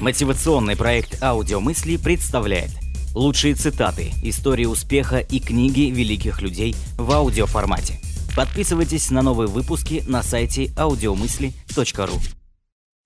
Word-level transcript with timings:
Мотивационный 0.00 0.76
проект 0.76 1.22
«Аудиомысли» 1.22 1.98
представляет 1.98 2.70
лучшие 3.14 3.54
цитаты, 3.54 4.12
истории 4.22 4.64
успеха 4.64 5.18
и 5.18 5.40
книги 5.40 5.90
великих 5.90 6.40
людей 6.40 6.74
в 6.96 7.12
аудиоформате. 7.12 8.00
Подписывайтесь 8.34 9.10
на 9.10 9.20
новые 9.20 9.48
выпуски 9.48 10.02
на 10.06 10.22
сайте 10.22 10.68
audiomысли.ру 10.76 12.18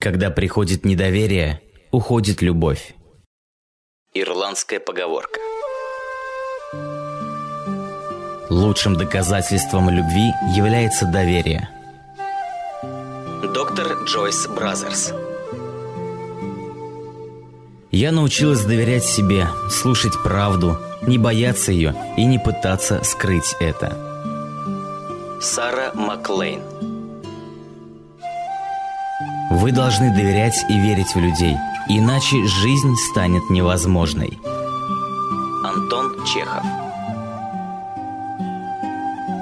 Когда 0.00 0.30
приходит 0.30 0.84
недоверие, 0.84 1.62
уходит 1.90 2.42
любовь. 2.42 2.94
Ирландская 4.12 4.78
поговорка 4.78 5.40
Лучшим 8.50 8.94
доказательством 8.94 9.90
любви 9.90 10.30
является 10.54 11.06
доверие. 11.06 11.68
Доктор 13.52 14.04
Джойс 14.04 14.46
Бразерс 14.46 15.12
Я 17.94 18.10
научилась 18.10 18.64
доверять 18.64 19.04
себе, 19.04 19.46
слушать 19.70 20.20
правду, 20.24 20.76
не 21.02 21.16
бояться 21.16 21.70
ее 21.70 21.94
и 22.16 22.24
не 22.24 22.40
пытаться 22.40 23.04
скрыть 23.04 23.54
это. 23.60 23.96
Сара 25.40 25.92
Маклейн 25.94 26.60
Вы 29.52 29.70
должны 29.70 30.12
доверять 30.12 30.56
и 30.68 30.76
верить 30.76 31.14
в 31.14 31.20
людей, 31.20 31.54
иначе 31.88 32.44
жизнь 32.44 32.96
станет 33.12 33.48
невозможной. 33.48 34.40
Антон 35.62 36.16
Чехов 36.26 36.64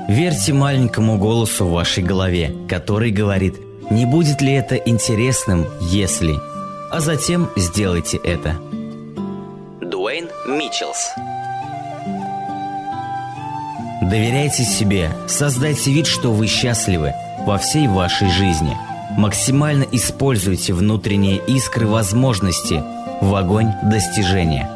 Верьте 0.09 0.52
маленькому 0.52 1.16
голосу 1.16 1.65
в 1.65 1.73
вашей 1.73 2.05
голове, 2.05 2.55
который 2.69 3.12
говорит 3.12 3.55
«Не 3.91 4.05
будет 4.05 4.43
ли 4.43 4.52
это 4.52 4.77
интересным, 4.77 5.65
если…» 5.80 6.52
А 6.92 7.01
затем 7.01 7.48
сделайте 7.56 8.19
это. 8.19 8.55
Дуэйн 9.80 10.28
Митчелс 10.46 11.09
Доверяйте 14.02 14.62
себе, 14.65 15.10
создайте 15.26 15.90
вид, 15.90 16.07
что 16.07 16.32
вы 16.32 16.46
счастливы 16.46 17.15
во 17.46 17.57
всей 17.57 17.88
вашей 17.88 18.29
жизни. 18.29 18.76
Максимально 19.16 19.87
используйте 19.90 20.74
внутренние 20.74 21.38
искры 21.38 21.87
возможности 21.87 22.85
в 23.23 23.35
огонь 23.35 23.73
достижения. 23.85 24.70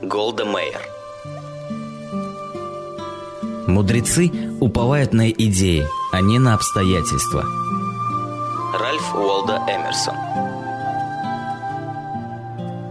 Голда 0.00 0.44
Мейер 0.44 0.80
Мудрецы 3.66 4.30
уповают 4.60 5.12
на 5.12 5.28
идеи, 5.28 5.88
а 6.12 6.20
не 6.20 6.38
на 6.38 6.54
обстоятельства. 6.54 7.44
Ральф 8.78 9.14
Уолда 9.16 9.60
Эмерсон 9.66 10.14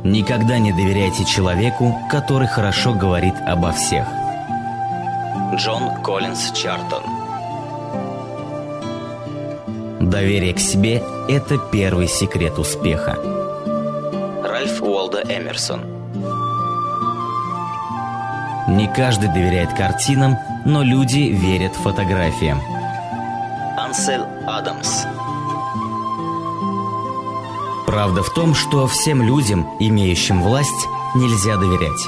Никогда 0.04 0.59
не 0.59 0.73
доверяйте 0.73 1.23
человеку, 1.23 1.98
который 2.09 2.48
хорошо 2.48 2.94
говорит 2.94 3.36
обо 3.46 3.72
всех. 3.72 4.06
Джон 5.56 6.02
Коллинз 6.04 6.52
Чартон 6.52 7.04
Доверие 10.02 10.54
к 10.54 10.59
себе– 10.59 11.02
это 11.30 11.58
первый 11.72 12.09
секрет 12.09 12.59
успеха. 12.59 13.18
Ральф 14.44 14.81
Уолда 14.81 15.22
Эмерсон 15.22 15.81
Не 18.68 18.94
каждый 18.94 19.30
доверяет 19.30 19.72
картинам, 19.74 20.38
но 20.66 20.84
люди 20.84 21.30
верят 21.31 21.76
фотографиям. 21.76 22.59
Ансель 23.78 24.24
Адамс 24.48 25.06
Правда 27.86 28.23
в 28.23 28.34
том, 28.34 28.56
что 28.56 28.88
всем 28.88 29.22
людям, 29.22 29.67
имеющим 29.80 30.42
власть, 30.42 30.88
нельзя 31.16 31.58
доверять. 31.58 32.08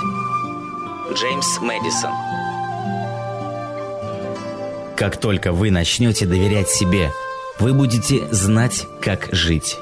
Джеймс 1.13 1.59
Мэдисон 1.59 2.11
Как 4.95 5.17
только 5.17 5.51
вы 5.51 5.71
начнете 5.71 6.25
доверять 6.25 6.69
себе, 6.69 7.11
вы 7.59 7.73
будете 7.73 8.27
знать, 8.33 8.87
как 9.01 9.29
жить. 9.31 9.77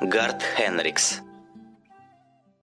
Гард 0.00 0.42
Хенрикс 0.56 1.20